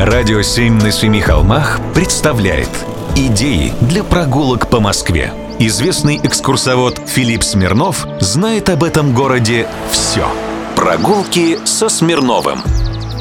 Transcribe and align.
Радио 0.00 0.40
«Семь 0.40 0.80
на 0.80 0.90
семи 0.90 1.20
холмах» 1.20 1.78
представляет 1.92 2.70
Идеи 3.16 3.74
для 3.82 4.02
прогулок 4.02 4.70
по 4.70 4.80
Москве. 4.80 5.30
Известный 5.58 6.16
экскурсовод 6.16 6.98
Филипп 7.06 7.42
Смирнов 7.42 8.06
знает 8.18 8.70
об 8.70 8.82
этом 8.82 9.14
городе 9.14 9.68
все. 9.90 10.26
Прогулки 10.74 11.58
со 11.66 11.90
Смирновым. 11.90 12.60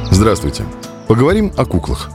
Здравствуйте. 0.10 0.64
Поговорим 1.10 1.52
о 1.58 1.66
куклах. 1.66 2.12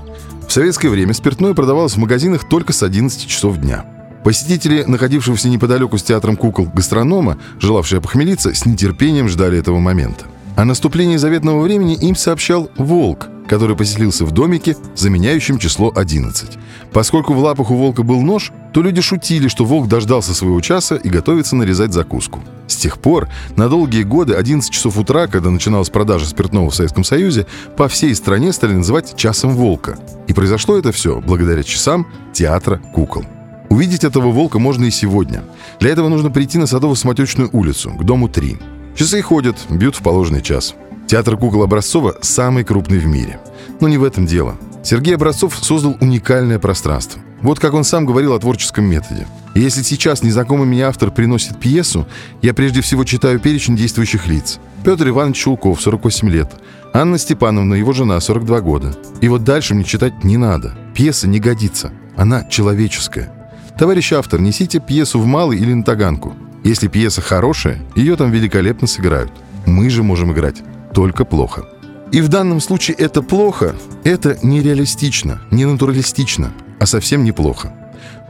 В 0.48 0.50
советское 0.50 0.88
время 0.88 1.12
спиртное 1.12 1.52
продавалось 1.52 1.96
в 1.96 1.98
магазинах 1.98 2.48
только 2.48 2.72
с 2.72 2.82
11 2.82 3.26
часов 3.26 3.58
дня. 3.58 3.84
Посетители, 4.24 4.84
находившегося 4.84 5.50
неподалеку 5.50 5.98
с 5.98 6.02
театром 6.02 6.38
кукол 6.38 6.70
гастронома, 6.72 7.36
желавшие 7.60 8.00
похмелиться, 8.00 8.54
с 8.54 8.64
нетерпением 8.64 9.28
ждали 9.28 9.58
этого 9.58 9.78
момента. 9.78 10.24
О 10.56 10.64
наступлении 10.64 11.16
заветного 11.16 11.60
времени 11.60 11.94
им 11.94 12.14
сообщал 12.14 12.70
волк, 12.76 13.28
который 13.48 13.74
поселился 13.74 14.24
в 14.24 14.30
домике, 14.30 14.76
заменяющем 14.94 15.58
число 15.58 15.92
11. 15.92 16.58
Поскольку 16.92 17.34
в 17.34 17.40
лапах 17.40 17.72
у 17.72 17.74
волка 17.74 18.04
был 18.04 18.22
нож, 18.22 18.52
то 18.72 18.80
люди 18.80 19.00
шутили, 19.00 19.48
что 19.48 19.64
волк 19.64 19.88
дождался 19.88 20.32
своего 20.32 20.60
часа 20.60 20.94
и 20.94 21.08
готовится 21.08 21.56
нарезать 21.56 21.92
закуску. 21.92 22.40
С 22.68 22.76
тех 22.76 23.00
пор, 23.00 23.28
на 23.56 23.68
долгие 23.68 24.04
годы, 24.04 24.34
11 24.34 24.70
часов 24.70 24.96
утра, 24.96 25.26
когда 25.26 25.50
начиналась 25.50 25.90
продажа 25.90 26.26
спиртного 26.26 26.70
в 26.70 26.74
Советском 26.74 27.02
Союзе, 27.02 27.46
по 27.76 27.88
всей 27.88 28.14
стране 28.14 28.52
стали 28.52 28.74
называть 28.74 29.16
«часом 29.16 29.56
волка». 29.56 29.98
И 30.28 30.32
произошло 30.32 30.78
это 30.78 30.92
все 30.92 31.20
благодаря 31.20 31.64
часам 31.64 32.06
театра 32.32 32.80
кукол. 32.94 33.24
Увидеть 33.70 34.04
этого 34.04 34.30
волка 34.30 34.60
можно 34.60 34.84
и 34.84 34.90
сегодня. 34.92 35.42
Для 35.80 35.90
этого 35.90 36.08
нужно 36.08 36.30
прийти 36.30 36.58
на 36.58 36.64
Садово-Самотечную 36.64 37.50
улицу, 37.52 37.90
к 37.90 38.04
дому 38.04 38.28
3. 38.28 38.56
Часы 38.94 39.22
ходят, 39.22 39.56
бьют 39.70 39.96
в 39.96 40.02
положенный 40.02 40.40
час. 40.40 40.74
Театр 41.08 41.36
кукол 41.36 41.64
Образцова 41.64 42.16
самый 42.22 42.62
крупный 42.62 42.98
в 42.98 43.06
мире. 43.06 43.40
Но 43.80 43.88
не 43.88 43.98
в 43.98 44.04
этом 44.04 44.24
дело. 44.24 44.56
Сергей 44.84 45.16
Образцов 45.16 45.58
создал 45.60 45.96
уникальное 46.00 46.60
пространство. 46.60 47.20
Вот 47.42 47.58
как 47.58 47.74
он 47.74 47.82
сам 47.84 48.06
говорил 48.06 48.32
о 48.34 48.38
творческом 48.38 48.84
методе. 48.84 49.26
Если 49.54 49.82
сейчас 49.82 50.22
незнакомый 50.22 50.66
мне 50.66 50.84
автор 50.84 51.10
приносит 51.10 51.58
пьесу, 51.58 52.06
я 52.40 52.54
прежде 52.54 52.80
всего 52.82 53.04
читаю 53.04 53.40
перечень 53.40 53.76
действующих 53.76 54.28
лиц. 54.28 54.60
Петр 54.84 55.08
Иванович 55.08 55.38
Чулков, 55.38 55.82
48 55.82 56.28
лет. 56.28 56.52
Анна 56.92 57.18
Степановна, 57.18 57.74
его 57.74 57.92
жена, 57.92 58.20
42 58.20 58.60
года. 58.60 58.96
И 59.20 59.28
вот 59.28 59.42
дальше 59.42 59.74
мне 59.74 59.84
читать 59.84 60.22
не 60.22 60.36
надо. 60.36 60.76
Пьеса 60.94 61.26
не 61.26 61.40
годится. 61.40 61.92
Она 62.16 62.44
человеческая. 62.44 63.32
Товарищ 63.78 64.12
автор, 64.12 64.40
несите 64.40 64.78
пьесу 64.78 65.18
в 65.18 65.26
Малый 65.26 65.58
или 65.58 65.72
на 65.74 65.82
Таганку. 65.82 66.34
Если 66.64 66.88
пьеса 66.88 67.20
хорошая, 67.20 67.78
ее 67.94 68.16
там 68.16 68.30
великолепно 68.30 68.86
сыграют. 68.86 69.30
Мы 69.66 69.90
же 69.90 70.02
можем 70.02 70.32
играть 70.32 70.62
только 70.94 71.26
плохо. 71.26 71.66
И 72.10 72.22
в 72.22 72.28
данном 72.28 72.60
случае 72.60 72.96
это 72.96 73.20
плохо, 73.20 73.74
это 74.02 74.38
нереалистично, 74.42 75.42
не 75.50 75.66
натуралистично, 75.66 76.52
а 76.80 76.86
совсем 76.86 77.22
неплохо. 77.22 77.74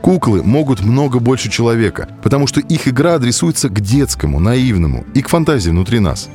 Куклы 0.01 0.43
могут 0.43 0.81
много 0.81 1.19
больше 1.19 1.49
человека, 1.49 2.09
потому 2.21 2.45
что 2.45 2.59
их 2.59 2.89
игра 2.89 3.15
адресуется 3.15 3.69
к 3.69 3.79
детскому, 3.79 4.39
наивному 4.39 5.05
и 5.13 5.21
к 5.21 5.29
фантазии 5.29 5.69
внутри 5.69 5.99
нас. 5.99 6.29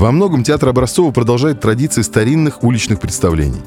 Во 0.00 0.12
многом 0.12 0.44
театр 0.44 0.70
Образцова 0.70 1.10
продолжает 1.10 1.60
традиции 1.60 2.00
старинных 2.00 2.64
уличных 2.64 3.00
представлений. 3.00 3.60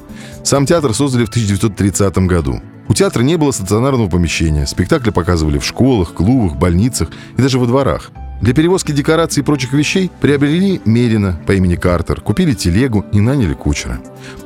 Сам 0.44 0.66
театр 0.66 0.92
создали 0.96 1.26
в 1.26 1.30
1930 1.30 2.18
году. 2.26 2.60
У 2.88 2.96
театра 2.96 3.22
не 3.22 3.38
было 3.38 3.52
стационарного 3.52 4.10
помещения, 4.10 4.66
спектакли 4.66 5.12
показывали 5.12 5.60
в 5.60 5.64
школах, 5.64 6.16
клубах, 6.16 6.58
больницах 6.58 7.10
и 7.38 7.42
даже 7.44 7.60
во 7.60 7.68
дворах. 7.68 8.10
Для 8.42 8.56
перевозки 8.56 8.92
декораций 8.92 9.44
и 9.44 9.46
прочих 9.46 9.74
вещей 9.74 10.10
приобрели 10.22 10.82
Мерина 10.86 11.40
по 11.46 11.52
имени 11.52 11.76
Картер, 11.76 12.20
купили 12.20 12.56
телегу 12.56 13.06
и 13.14 13.20
наняли 13.20 13.54
кучера. 13.54 14.00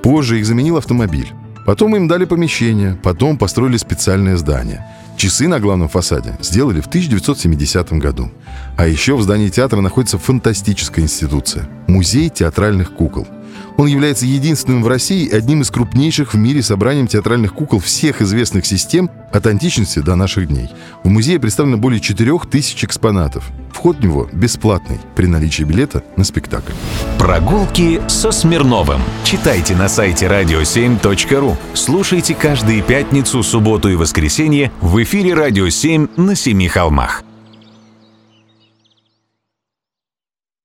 Позже 0.03 0.39
их 0.39 0.45
заменил 0.45 0.75
автомобиль. 0.75 1.31
Потом 1.66 1.95
им 1.95 2.09
дали 2.09 2.25
помещение, 2.25 2.99
потом 3.01 3.38
построили 3.38 3.77
специальное 3.77 4.35
здание. 4.35 4.85
Часы 5.17 5.47
на 5.47 5.59
главном 5.59 5.89
фасаде 5.89 6.37
сделали 6.41 6.79
в 6.79 6.85
1970 6.85 7.93
году. 7.93 8.31
А 8.78 8.85
еще 8.85 9.17
в 9.17 9.23
здании 9.23 9.50
театра 9.50 9.81
находится 9.81 10.19
фантастическая 10.19 11.03
институция– 11.03 11.67
Музей 11.88 12.29
театральных 12.29 12.94
кукол– 12.94 13.27
он 13.77 13.85
является 13.85 14.25
единственным 14.25 14.83
в 14.83 14.88
России 14.88 15.25
и 15.25 15.35
одним 15.35 15.61
из 15.61 15.69
крупнейших 15.69 16.33
в 16.33 16.38
мире 16.38 16.63
собранием 16.63 17.07
театральных 17.07 17.53
кукол 17.53 17.79
всех 17.79 18.23
известных 18.23 18.66
систем 18.66 19.11
от 19.31 19.45
античности 19.45 20.00
до 20.00 20.16
наших 20.16 20.47
дней. 20.47 20.69
В 21.03 21.09
музее 21.09 21.39
представлено 21.39 21.77
более 21.77 22.00
4000 22.00 22.85
экспонатов. 22.85 23.47
Вход 23.77 23.97
в 23.97 24.03
него 24.03 24.27
бесплатный 24.33 24.97
при 25.15 25.27
наличии 25.27 25.61
билета 25.61 26.03
на 26.15 26.23
спектакль. 26.23 26.71
Прогулки 27.19 28.01
со 28.07 28.31
Смирновым. 28.31 28.99
Читайте 29.23 29.75
на 29.75 29.88
сайте 29.88 30.25
radio7.ru. 30.25 31.55
Слушайте 31.75 32.33
каждые 32.33 32.81
пятницу, 32.81 33.43
субботу 33.43 33.89
и 33.89 33.95
воскресенье 33.95 34.71
в 34.81 35.03
эфире 35.03 35.35
«Радио 35.35 35.67
7» 35.67 36.09
на 36.19 36.35
Семи 36.35 36.67
холмах. 36.67 37.23